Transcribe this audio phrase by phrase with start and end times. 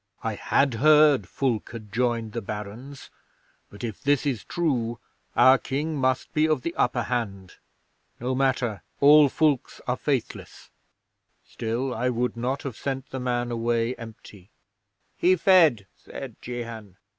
[0.23, 3.11] "I had heard Fulke had joined the Barons,
[3.69, 4.97] but if this is true
[5.35, 7.57] our King must be of the upper hand.
[8.19, 10.71] No matter, all Fulkes are faithless.
[11.45, 14.49] Still, I would not have sent the man away empty."
[15.17, 16.97] '"He fed," said Jehan.